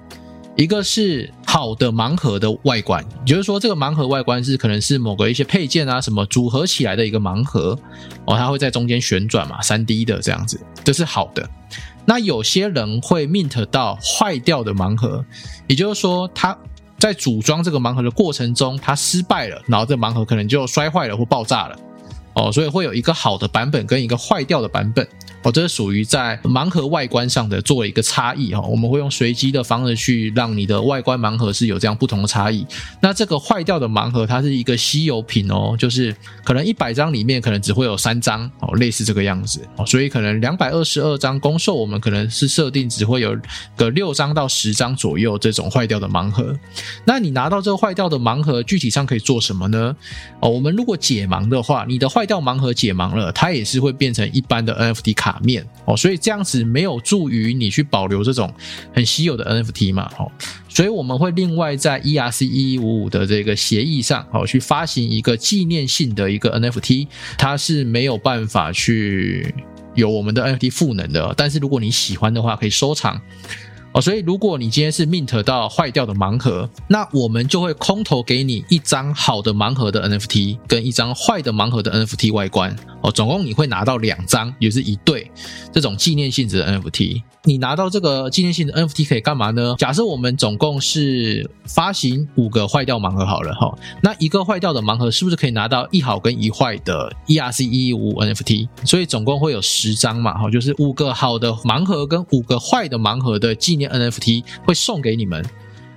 [0.55, 7.77] 一个是好的盲盒的外观，也就是说这个盲盒外观是可能是某个一些配件啊什么组合起来的一个盲盒
[8.25, 11.49] 哦，它会在中间旋转嘛，三 D 的这样子，这是好的。
[12.05, 15.23] 那有些人会 mint 到坏掉的盲盒，
[15.67, 16.57] 也就是说他。
[16.99, 21.75] 在组装这个盲盒的过程中，他失败了，然后这盲盒可能就摔坏了或爆炸了，
[22.35, 25.07] 哦，所以会有一个好的版本跟一个坏掉的版本。
[25.43, 28.61] 哦，这是属于在盲盒外观上的做了一个差异哈。
[28.61, 32.65] 我们会用随机的方式去让你的外观盲盒是有这样不同的差异。
[33.01, 39.85] 那这个坏掉的盲盒，它是一个稀有品哦，就是可能一百张里面可能只会有三张哦，类似这个样子哦。
[39.85, 43.35] 所以可能两百二十二张公售，我们可能是设定只会有
[43.75, 46.55] 个六张到十张左右这种坏掉的盲盒。
[47.03, 49.95] 那你拿到这个坏掉的盲盒，具体上可以做什么呢？
[50.39, 55.30] 哦，我们如果解盲的话，你的坏掉盲盒解盲了，它也是会变成一般的 NFT 卡。
[55.31, 58.53] 卡面哦，所以这样子没有助于你去保留这种
[58.93, 60.29] 很稀有的 NFT 嘛，哦，
[60.67, 69.55] 所以我们会另外在 ERC 一一五五的这个协议上，哦，去发行一个纪念性的一个 NFT，它是没有办法去
[69.95, 73.21] 有我们的 NFT 赋能的，但是如果你喜欢的话，可以收藏。
[73.93, 82.73] 哦，所以如果你今天是 mint 到坏掉的盲盒，那我们就会空投给你一张好的盲盒的 NFT 跟一张坏的盲盒的 NFT 外观。
[83.01, 85.29] 哦，总共你会拿到两张，也是一对
[85.73, 87.23] 这种纪念性质的 NFT。
[87.43, 89.75] 你拿到这个纪念性的 NFT 可以干嘛呢？
[89.79, 98.69] 假设我们总共是发行五个坏掉盲盒好了哈，那一个坏掉的盲盒是不是可以拿到一好跟一坏的 ERC 一一五 NFT？
[98.85, 105.45] 所以总共会有十张嘛，哈，就是五个好的盲盒跟五个坏的盲盒的纪 NFT 会送给你们。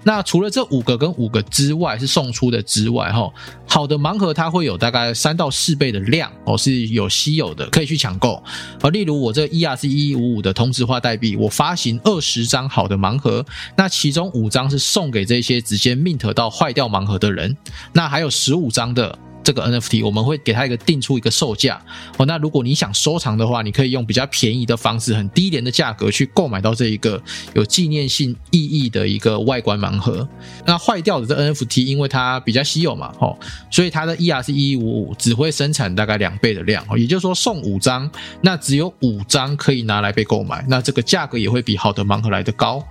[0.07, 3.33] 那除了这五个跟五个之外是送出的之外，哈，
[3.66, 8.42] 好的盲盒它会有大概三到四倍的量哦，是有稀有的，可以去抢购。
[8.83, 13.42] 而例如我这 ERC 一一五五的同质化代币，我发行二十张好的盲盒，
[13.79, 17.57] 那其中五张是送给这些直接 mint 到坏掉盲盒的人，
[17.94, 19.18] 那还有十五张的。
[19.44, 21.80] 这个 NFT 我们会给它一个定出一个售价
[22.16, 22.26] 哦。
[22.26, 27.22] 那如果你想收藏的话，你可以用比较便宜的方式，很低廉的价格去购买到这一个
[27.54, 30.26] 有纪念性意义的一个外观盲盒。
[30.64, 33.38] 那坏掉的这 NFT 因为它比较稀有嘛，哦，
[33.70, 42.83] 所以它的 ERC 一一五五只会生产大概两倍的量哦，也就是说送五张，那只有五张可以拿来被购买，那这个价格也会比好的盲盒来的高。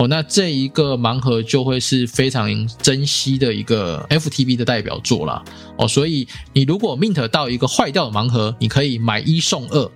[0.00, 2.48] 哦，那这一个盲盒就会是非常
[2.80, 5.44] 珍惜的一个 FTB 的代表作啦。
[5.76, 9.90] 哦，所以你如果 mint 到一个坏掉的盲盒，你可以买一送二。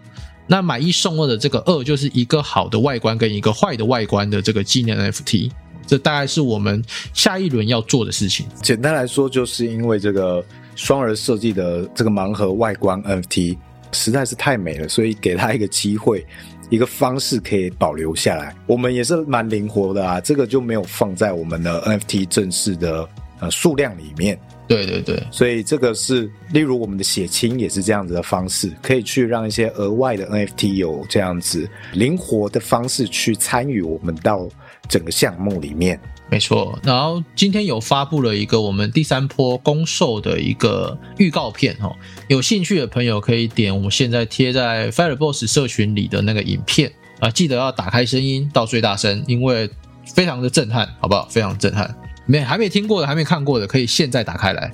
[0.47, 5.51] 那买一送二的这个二，就是一个好的外观跟一个坏的外观的这个纪念 FT。
[5.87, 8.45] 这大概是我们下一轮要做的事情。
[8.61, 10.45] 简单来说，就是因为这个
[10.77, 13.57] 双儿设计的这个盲盒外观 FT
[13.93, 16.27] 实在是太美了，所以给他一个机会。
[16.75, 20.21] 一个方式可以保留下来，我们也是蛮灵活的啊。
[20.21, 23.09] 这个就没有放在我们的 NFT 正式的
[23.39, 24.37] 呃数量里面。
[24.67, 34.49] 对对对，所以这个是，例如我们的血清也是这样子的方式，可以去让一些额外的 NFT 有这样子灵活的方式去参与我们到
[34.89, 36.01] 整个项目里面。
[36.31, 41.95] 没错，然后今天有发布了一个我们第三波公售的一个预告片哦，
[42.29, 49.71] 有兴趣的朋友可以点我们现在贴在 Fireboss 社群里的那个影片啊，记得要打开声音到最大声，因为
[50.15, 51.29] 非常的震撼，好不好？
[51.31, 51.95] 非常震撼，
[52.27, 54.73] 没还没听过的、还没看过的，可以现在打开来。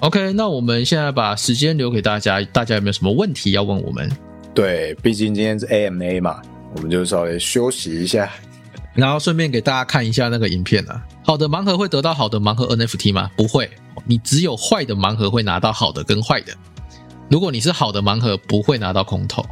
[0.00, 4.08] OK，那我们现在把时间留给大家，大家有没有什么问题要问我们？
[4.54, 6.40] 对，毕竟今天是 AMA 嘛，
[6.76, 8.30] 我们就稍微休息一下。
[8.94, 11.02] 然后顺便给大家看一下那个影片啊。
[11.22, 13.30] 好的盲盒会得到好的盲盒 NFT 吗？
[13.36, 13.70] 不会，
[14.04, 16.52] 你只有坏的盲盒会拿到好的跟坏的。
[17.28, 19.44] 如果你是好的盲盒，不会拿到空投，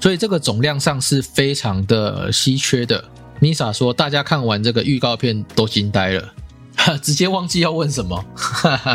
[0.00, 3.02] 所以这个总量上是非常的稀缺的。
[3.40, 6.32] Misa 说，大家看完这个预告片都惊呆了，
[7.00, 8.22] 直接忘记要问什么。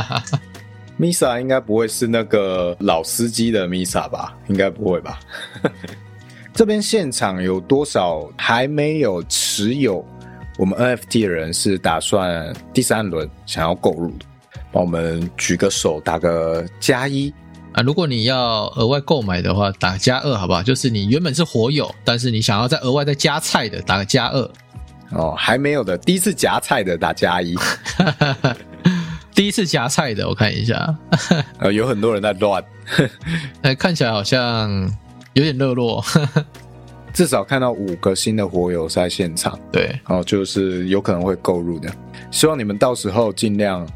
[0.99, 4.37] Misa 应该不会是那个老司机的 Misa 吧？
[4.47, 5.19] 应该不会吧？
[6.55, 10.03] 这边现场有多少还没有持有
[10.57, 14.25] 我们 NFT 的人是打算第三轮想要购入的？
[14.71, 17.33] 帮我们举个手，打个加一。
[17.73, 20.63] 啊，如果你要额外购买的话，打加二，好不好？
[20.63, 24.49] 就是你原本是火友，但是你想要再额外再加菜的，打个加二。
[25.11, 27.53] 哦，还没有的，第一次夹菜的打加一。
[29.35, 30.95] 第一次夹菜的，我看一下，
[31.59, 32.63] 呃，有很多人在乱，
[33.61, 34.89] 哎，看起来好像
[35.35, 36.03] 有点热络。
[37.13, 41.89] 至少看到五个新的火友在现场，对，哦，就是有可能会购入的。
[42.29, 43.87] 希望你们到时候尽量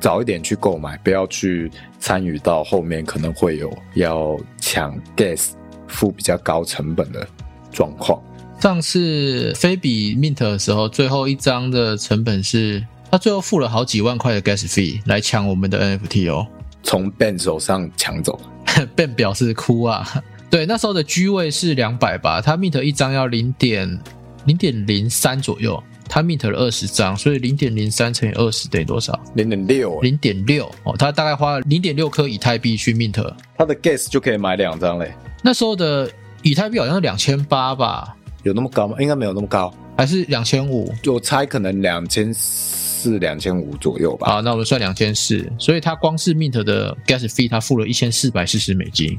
[0.00, 1.70] 早一点去购买，不要去
[2.00, 5.50] 参与到后面可能会有要抢 gas
[5.86, 7.24] 付比较高成本的
[7.70, 8.20] 状况。
[8.58, 16.44] 上次菲比 mint 的时候，最后一张的成本是他最后付了好几万块的 gas fee 来抢我们的 NFT 哦。
[16.82, 18.40] 从 Ben 手上抢走，
[18.96, 20.04] Ben 表示哭啊，
[20.48, 24.00] 对，那时候的居位是两百吧，他 mint 一张要零点
[24.44, 29.18] 零点零三左右，他 mint 了二十张，所以零点零三乘以二十等于多少？
[29.34, 36.08] 零点六，零点六哦，他大概花了零点六颗以太币去 mint，他的 gas 就可以买两张嘞，那时候的
[36.42, 38.96] 以太币好像是两千八吧，有那么高吗？
[39.00, 40.94] 应该没有那么高，还是两千五？
[41.06, 44.28] 我猜可能两千四、两千五左右吧。
[44.28, 49.18] 好，那我们算两千四，所以他光是 mint 的 gas fee 他付了一千四百四十美金，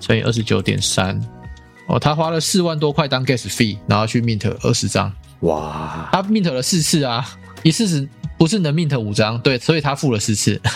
[0.00, 1.20] 乘以二十九点三，
[1.86, 7.26] 哦，他花了四万多块当 gas fee，然后去 mint 二十张，哇，他 mint 了四次啊，
[7.62, 9.40] 一次是不是能 mint 五张？
[9.40, 10.60] 对，所以他付了四次。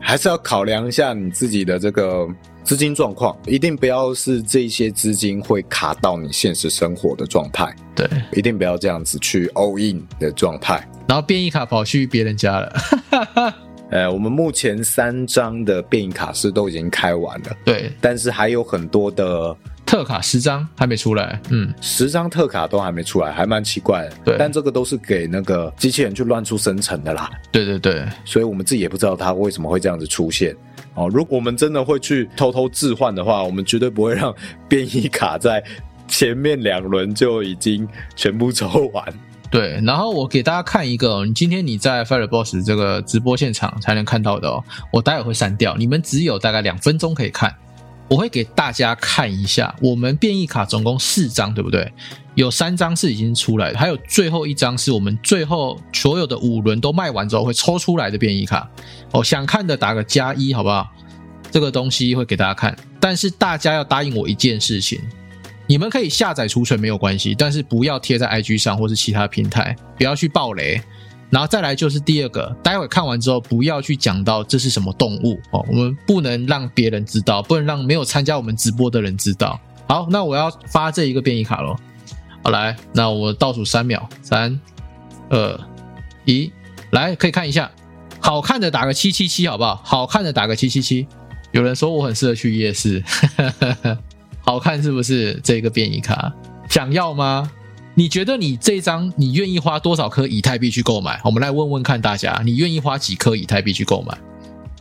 [0.00, 2.26] 还是要考量一下你自己的这个
[2.64, 10.88] 资金状况，一定不要是这些资金会卡到你现实生活的状态，对，一定不要这样子去 all in 的状态。
[11.08, 12.74] 然后变异卡跑去别人家了，
[13.90, 24.12] 呃，我们目前三张的变异卡是都已经开完了，对，但是还有很多的特卡十张还没出来，嗯，十张特卡都还没出来，还蛮奇怪的。
[24.26, 30.54] 对但这个都是给那个机器人去乱出生成的啦，对对对，所以我们自己也不知道它为什么会这样子出现。
[30.94, 34.34] 哦，如果我们真的会去偷偷置换的话，我们绝对不会让
[34.68, 35.62] 变异卡在
[36.06, 39.04] 前面两轮就已经全部抽完。
[39.50, 47.54] 对，然后我给大家看一个、你今天你在 Fireboss 这个直播现场才能看到的哦，我待会会删掉，你们只有大概两分钟可以看。
[48.10, 51.92] 我会给大家看一下，我们变异卡总共四张，对不对？
[52.34, 58.66] 有三张是已经出来的，还有最后一张是我们最后所有的五轮都卖完之后会抽出来的变异卡。
[59.10, 60.88] 哦，想看的打个加一，好不好？
[61.50, 65.00] 这个东西会给大家看，但是大家要答应我一件事情，
[65.68, 70.80] 你们可以下载储存没有关系，但是不要贴在 IG 上或是其他平台，不要去爆雷。
[71.30, 79.60] 然后再来就是第二个，待会看完之后不要去讲到这是什么动物哦，我们不能让别人知道，不能让没有参加我们直播的人知道。
[79.86, 81.78] 好，那我要发这一个变异卡咯。
[82.42, 84.58] 好，来，那我倒数三秒，三、
[85.28, 85.60] 二、
[86.24, 86.50] 一，
[86.92, 87.70] 来，可以看一下，
[88.20, 89.82] 好看的打个七七七，好不好？
[89.84, 91.06] 好看的打个七七七。
[91.52, 93.02] 有人说我很适合去夜市，
[94.48, 95.38] 好看是不是？
[95.44, 96.32] 这个变异卡
[96.70, 97.50] 想要吗？
[97.94, 101.20] 你觉得你这张你愿意花多少颗以太币去购买？
[101.22, 104.16] 我们来问问看大家，你愿意花几颗以太币去购买？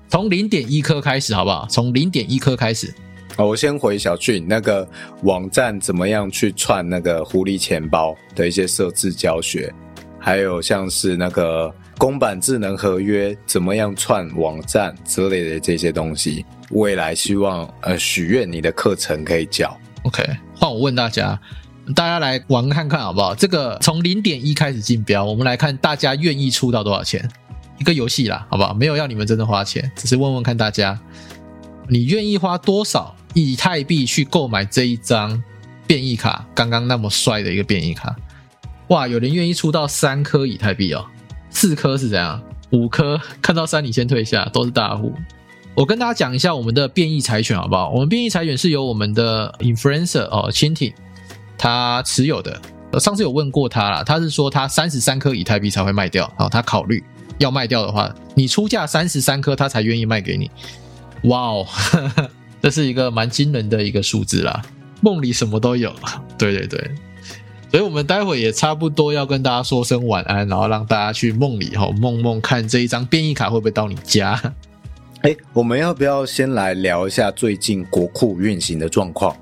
[0.07, 1.67] 从零点一颗开始，好不好？
[1.69, 2.93] 从零点一颗开始。
[3.35, 4.87] 好，我先回小俊那个
[5.23, 9.73] 网站怎么样去串那个狐狸钱包的一些设置教学，
[10.17, 19.75] 还有像是那个公版智能合约怎么样串网站之类的这些东西，未来希望呃许愿你的课程可以教。
[20.03, 20.23] OK，
[20.55, 21.39] 换我问大家，
[21.95, 23.33] 大家来玩看看好不好？
[23.33, 27.27] 这个从零点一开始竞标，我们来看大家愿意出到多少钱？
[27.79, 28.73] 一个游戏啦，好不好？
[28.73, 30.99] 没有要你们真的花钱，只是问问看大家，
[31.89, 35.43] 你愿意花多少以太币去购买这一张
[35.87, 36.45] 变异卡？
[36.53, 38.15] 刚刚那么帅的一个变异卡，
[38.89, 39.07] 哇！
[39.07, 41.05] 有人愿意出到三颗以太币哦，
[41.57, 42.39] 四颗是怎样？
[42.69, 45.11] 五颗看到三你先退下，都是大户。
[45.73, 47.89] 我跟大家讲一下我们的变异柴犬好不好？
[47.89, 50.93] 我们变异柴犬是由我们的 influencer 哦，蜻蜓
[51.57, 52.61] 他持有的。
[52.99, 57.03] 上次有问过他啦，他是说他三十三颗以太币才会卖掉，然后他考虑
[57.39, 60.51] 要卖掉的话，你出价三十三颗，他才愿意卖给你。
[61.23, 61.67] 哇哦，
[62.61, 64.61] 这是一个蛮惊人的一个数字啦。
[65.01, 65.91] 梦里什么都有，
[66.37, 66.91] 对 对对。
[67.69, 74.41] 所以我们待会也差不多要跟大家说声晚安，然后让大家去梦里哈梦梦看这一张变异卡会不会到你家。
[75.21, 79.35] 哎，我们要不要先来聊一下最近国库运行的状况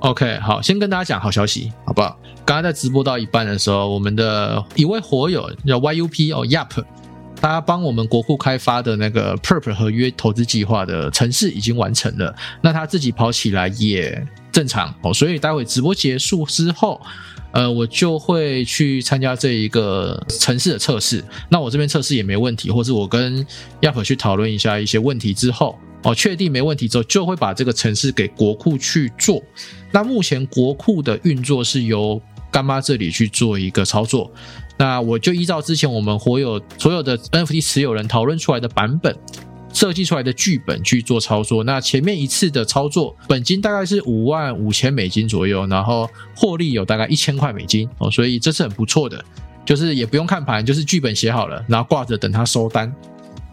[0.00, 2.16] ？OK，好，先跟大家讲好消息，好不好？
[2.44, 6.84] 刚刚在直播到一半的时候，我们的一位火友叫 YUP 哦 Yap，
[7.40, 17.00] 他帮我们国库开发的那个 Perp 合约投资计划的城市已经完成了，那他自己跑起来也正常哦，所以待会直播结束之后。
[17.54, 21.24] 呃，我就会去参加这一个城市的测试。
[21.48, 23.46] 那我这边测试也没问题，或是我跟
[23.82, 29.40] 亚普去讨论一下一些问题之后，哦，确定没问题之后，就会把这个城市给国库去做。
[29.92, 34.30] 那目前国库的运作是由干妈这里去做一个操作。
[34.76, 39.16] 那我就依照之前我们所有所有的 NFT 持有人讨论出来的版本。
[39.74, 49.22] 设计出来的剧本去做操作，那前面一次的操作本金大概是五万五千美金左右，然后获利有大概一千块美金哦，所以这是很不错的，
[49.66, 52.94] 就是也不用看盘，就是剧本写好了，然后挂着等它收单，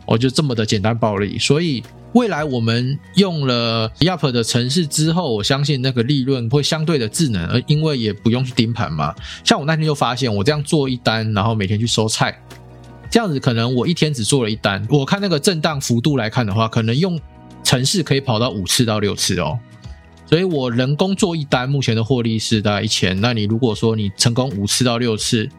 [0.05, 1.39] 哦，就这么的简单暴力。
[1.39, 9.15] 所以未来我们用了 Yap 的城市之后，我相信那个利润会相对的智能，而因为也不用去盯盘嘛。
[9.43, 12.39] 像我那天就发现，我这样做一单，然后每天去收菜。
[13.12, 17.20] 这样子可能我一天只做了一单，我看那个震荡幅度来看的话，可能用
[17.62, 19.59] 城市可以跑到五次到六次哦。
[20.26, 23.20] 所以我人工做一单，目前的获利是大概一千。
[23.20, 25.49] 那你如果说你成功五次到六次，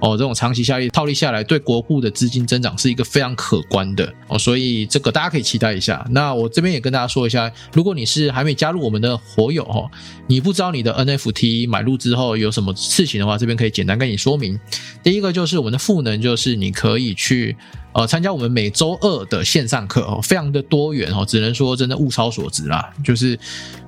[0.00, 4.38] 哦，这种长期效益套利下来，对国库的资金增长是一个非常可观的哦。
[4.38, 6.06] 所以这个大家可以期待一下。
[6.10, 9.90] 那我这边也跟大家说一下，如果你是还没加入我们的火友哦，
[10.26, 14.58] 你不知道你的 NFT 买入之后有什么事情的话，这边可以简单跟你说明。
[15.02, 17.56] 第一个就是我们的赋能，就是你可以去
[17.92, 22.92] 呃参加我们每周二的线上课哦，非常的多元哦，只能说真的物超所值啦。
[23.04, 23.38] 就是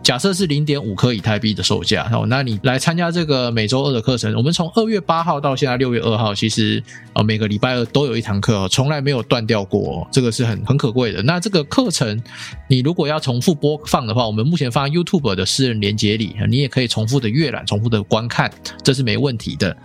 [0.02, 6.82] 假设是零点五颗以太币的售价哦，那你来参加这个每周二的课程，我们从二月八号到现在六月二号，其实
[7.12, 11.22] 呃每个礼拜二都有一堂课哦，从来没有断掉过、这个是很很可贵的。
[11.22, 12.20] 那这个课程
[12.68, 18.50] 你如果要重复播放的话，我们目前放在 YouTube 的私人连接里，你也可以重复的阅览、重复的观看，
[18.82, 19.76] 这是没问题的。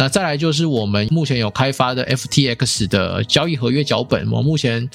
[0.00, 4.88] 那再来就是我们目前有开发的 FTX 的交易合约脚本，我目前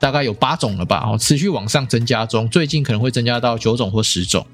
[0.00, 4.44] 大概有八种了吧，哦，持续往上增加中，最近可能会增加到九种或十种。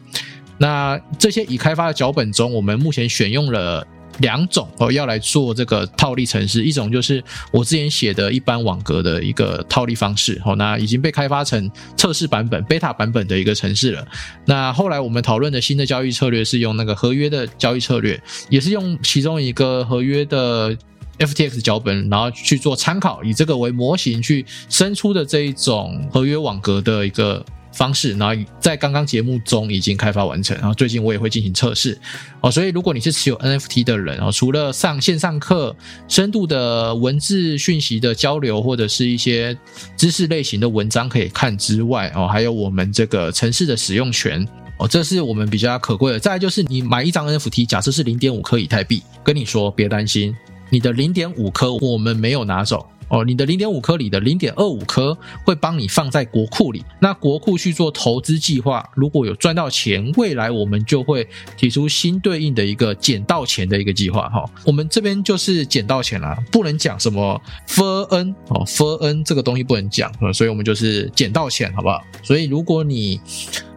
[0.59, 3.83] 那这些已开发的脚本中，我们目前选用了
[4.19, 14.07] 两种哦，要来做这个套利程式，一种就是我之前写的一般网格的一个套利方式，哦，那已经被开发成测试版本、beta 版本的一个程式了。
[14.45, 20.77] 那后来我们讨论的新的交易策略是用那个合约的交易策略，也是用其中一个合约的
[21.19, 27.45] FTX 脚本，然后去做参考，以这个为模型去生出的这一种合约网格的一个。
[27.75, 31.99] 方式，然后在刚刚节目中已经开发完成，然后最近我也会进行测试
[32.41, 32.51] 哦。
[32.51, 35.75] 所以如果你是持有 NFT 的人哦，除了上线上课、
[36.09, 39.57] 深度的文字讯息的交流，或者是一些
[39.97, 44.47] 知识类型的文章可以看之外哦，还有我们这个城市的使用权
[44.79, 46.19] 哦，这是我们比较可贵的。
[46.19, 50.35] 再就是你买一张 NFT，假设是零点五颗以太币，跟你说别担心，
[50.71, 52.87] 你的零点五颗我们没有拿走。
[53.09, 61.27] 哦，你的零点五颗里的零点二五颗会帮你放在国库里，那国库去做投资计划，如果有赚到钱，未来我们就会
[61.57, 64.45] 提出新对应的一个捡到钱的一个计划哈。
[64.65, 72.03] 我们这边就是捡到钱啦，不能讲什么 f n 哦 f n 这个东西不能讲，所以我们就是捡到钱，好不好？
[72.23, 73.21] 所以如果你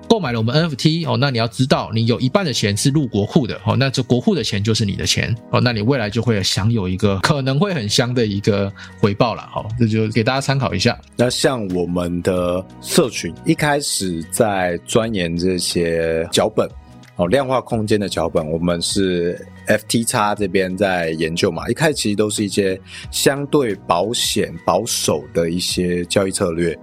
[0.09, 10.97] 购买了我们 NFT 哦，那你要知道，你有一半的钱是入国库的哦，那这国库的钱就是你的钱哦，那你未来就会享有一个可能会很香的一个回报了，好，这就给大家参考一下。
[11.15, 16.69] 那像我们的社群一开始在钻研这些脚本
[17.17, 22.79] 哦，量化空间的脚本，我们是 FT 叉这边在研究嘛，一开始其实都是一些
[23.11, 26.77] 相对保险保守的一些交易策略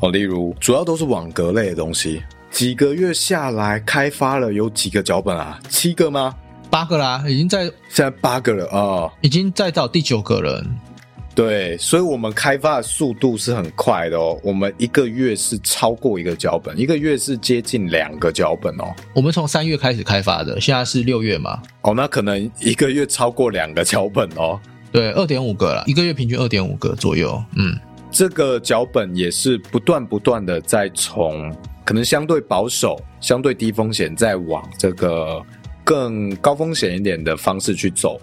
[0.00, 2.22] 哦，例如主要都是网格类的东西。
[2.50, 5.60] 几个月下来，开发了有几个脚本啊？
[5.68, 6.34] 七个吗？
[6.70, 10.64] 八个啦，已经在现在八个了啊、哦，已经在到第九个了。
[11.34, 14.36] 对，所以我们开发的速度是很快的哦。
[14.42, 18.92] 我们一个月是超过一个脚本，一个月是接近两个脚本哦。
[19.14, 21.62] 我们从三月开始开发的，现在是六月嘛？
[21.82, 24.58] 哦，那可能一个月超过两个脚本哦。
[24.90, 27.40] 对，二点五个了，一个月平均二点五个左右。
[27.54, 27.78] 嗯，
[28.10, 31.54] 这个脚本也是不断不断的在从。
[31.88, 35.42] 可能相对保守、相对低风险，再往这个
[35.82, 38.20] 更高风险一点的方式去走，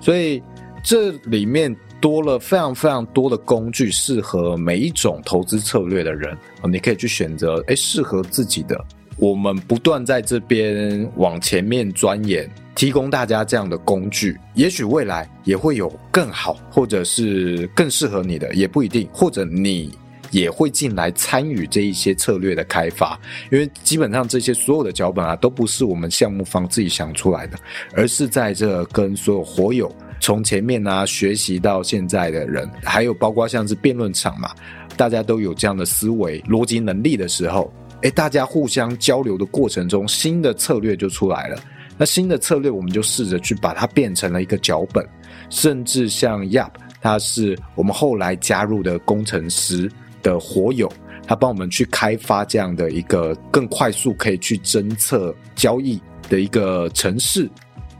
[0.00, 0.42] 所以
[0.82, 6.36] 这里面多了非常非常多的工具，适合每一种投资策略的人。
[6.68, 8.84] 你可以去选择，哎，适合自己的
[9.16, 19.96] 我们不断在这边往前面钻研，提供大家这样的工具，也许未来也会有更好，或者是更适合你的，也不一定，或者你
[20.30, 23.18] 也会进来参与这一些策略的开发，
[23.50, 27.58] 因为基本上这些所有的脚本啊，都不是我们项目方自己想出来的，
[27.94, 34.50] 而是在这跟所有活友从前面啊学习到现在的人，还有包括像是辩论场嘛，
[34.96, 37.72] 大家都有这样的思维逻辑能力的时候。
[38.02, 41.58] 哎，大家互相交流的过程中，新的策略就出来了。
[41.96, 45.02] 那新的策略，我们就试着去把它变成了一个脚本，
[45.48, 46.68] 甚至像 Yap，
[47.00, 49.90] 他是我们后来加入的工程师
[50.24, 50.92] 的火友，
[51.24, 57.48] 他帮我们去开发这样的一个更快速可以去侦测交易的一个城市，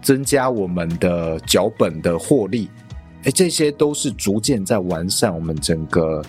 [0.03, 2.69] 增加我们的脚本的获利。
[3.23, 6.21] 哎，这些都是逐渐在完善我们整个。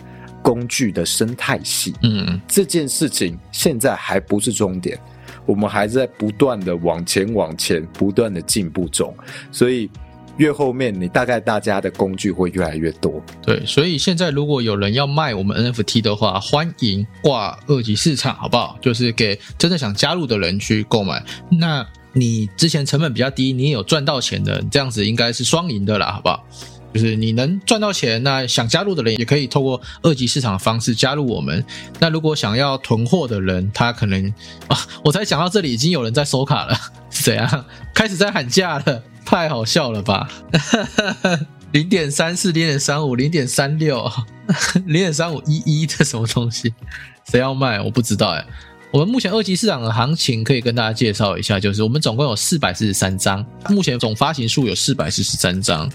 [0.45, 4.95] 工具的生态系，嗯，这件事情现在还不是终点，
[5.47, 9.11] 我们还在不断的往前往前，不断的进步中，
[9.51, 9.89] 所以
[10.37, 13.21] 越后面你大概大家的工具会越来越多。
[13.41, 18.77] 对，所以现在如果有人要卖我们 NFT 的话，欢迎挂二级市场，好不好？
[18.81, 21.23] 就是给真的想加入的人去购买。
[21.49, 26.47] 那你之前成本比较低，你也有赚到钱的，这样子应该是双赢的啦，好不好？
[26.95, 31.61] 就是你能赚到钱，那想加入的人也可以透过二级市场的方式加入我们。
[31.99, 34.33] 那如果想要囤货的人，他可能
[34.69, 36.73] 啊，我才想到这里，已经有人在收卡了，
[37.11, 37.65] 谁啊？
[37.93, 40.29] 开始在喊价了，太好笑了吧？
[41.73, 44.09] 零点三四、零点三五、零点三六、
[44.85, 46.73] 零点三五一一，这什么东西？
[47.29, 47.81] 谁要卖？
[47.81, 48.45] 我不知道哎。
[48.91, 55.91] 我们目前二级市场的行情可以跟大家介绍一下，就是我们总共有四百四十三张，目前总发行数有四百四十三张。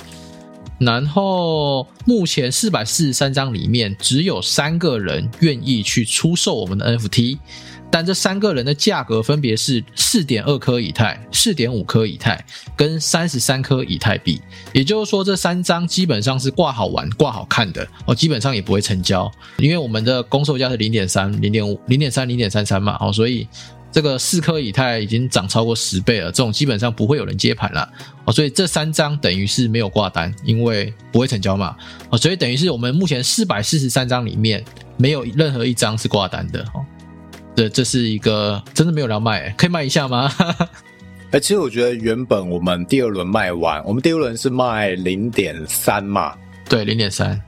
[0.80, 7.38] 然后，目前四百四十三张里面，只有三个人愿意去出售我们的 NFT，
[7.90, 12.42] 但这三个人的价格分别是四点二颗以太、四点五颗以太
[12.74, 14.40] 跟三十三颗以太币。
[14.72, 23.46] 也就是说，这三张基本上是挂好玩、挂好看的哦，基本上也不会成交，因为我们的公售价是零点三、零点五、零点三、零点三三嘛，哦，所以。
[23.92, 27.88] 这个四颗以太已经涨超过十倍了，这种基本上不会有人接盘了。
[28.24, 31.76] 哦，所以这三张等于是没有挂单，因为不会成交嘛。
[32.10, 34.64] 哦，所以等于是我们目前四百四十三张里面
[34.96, 36.60] 没有任何一张是挂单的。
[36.74, 36.84] 哦，
[37.56, 40.32] 这这是一个真的没有人卖，可以卖一下吗？
[41.32, 46.36] 哎，其实我觉得原本我们第二轮卖完，我们第二轮是卖零点三嘛，
[46.68, 47.40] 对，零点三，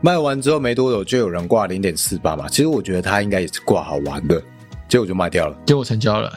[0.00, 4.42] 卖完之后没多久就有人挂零点四八嘛，其实我觉得他应该也是挂好玩的。
[4.88, 6.32] 结果就卖掉了，结果成交了，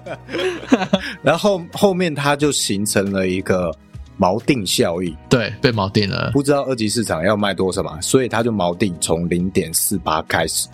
[1.22, 3.70] 然后后面它就形成了一个
[4.18, 10.68] 锚定效应，对，被锚定了，不知道二级市场要卖多少嘛，所以它就锚定从零点四八开始，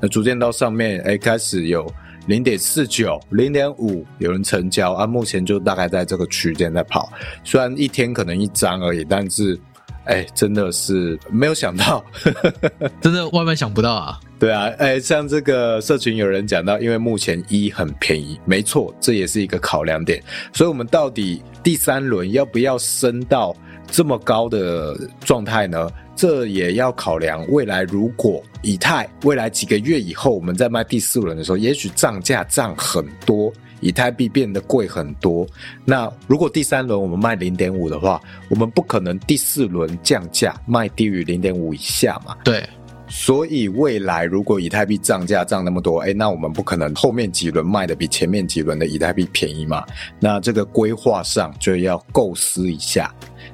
[0.00, 1.92] 那逐渐到上面，哎，开始有
[2.26, 7.12] 零点四九、零点五有人成交啊，目前就大概在这个区间在跑，
[7.44, 9.58] 虽然一天可能一张而已，但是。
[10.04, 12.04] 哎，真的是没有想到，
[13.00, 14.18] 真的万万想不到啊！
[14.38, 20.22] 对啊，哎，像这个社群有人讲到，因为目前一很便宜，没错，这也是一个考量点。
[20.52, 23.54] 所以，我们到底第三轮要不要升到
[23.90, 25.88] 这么高的状态呢？
[26.14, 33.52] 这也要考量未来，如果以太未来几个月以后，我们在卖第四轮的时候，也许涨价涨很多。
[33.82, 35.46] 以太币变得贵很多，
[35.84, 38.18] 那如果第三轮我们卖零点五的话，
[38.48, 42.36] 我们不可能第四轮降价卖低于零点五以下嘛？
[42.44, 42.64] 对，
[43.08, 49.84] 所以未来如果以太币涨价涨那么多，哎，那我们不可能后面几轮卖的比前面几轮的以太币便宜嘛？
[50.20, 53.12] 那这个规划上就要构思一下。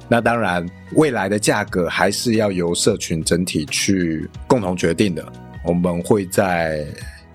[0.08, 5.26] 那当然，未来的价格还是要由社群整体去共同决定的。
[5.64, 6.86] 我们会在。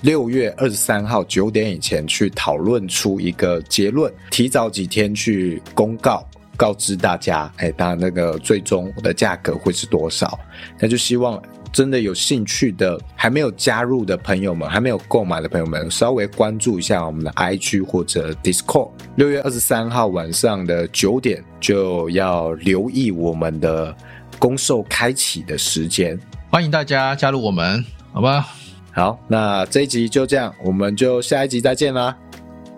[0.03, 6.27] 六月二十三号九点以前去讨论出一个结论，提早几天去公告
[6.57, 10.37] 告知大家，哎，当那个最终的价格会是多少？
[10.77, 11.41] 那就希望
[11.71, 18.91] 真的有兴趣的还没有加入的朋友们，还没有购买的朋友们，稍微关注一下我们的 IG 或者 Discord。
[19.15, 23.95] 六月二十三号晚上的九点就要留意我们的
[24.37, 26.19] 公售开启的时间，
[26.51, 28.45] 欢迎大家加入我们，好吧？
[28.93, 32.15] 好，那这一集就这样，我们就下一集再见啦。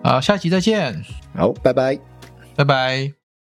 [0.02, 1.04] 好，下一集再见。
[1.34, 1.98] 好，拜拜，
[2.56, 3.25] 拜拜。